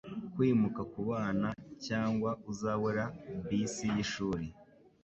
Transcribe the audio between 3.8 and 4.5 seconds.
yishuri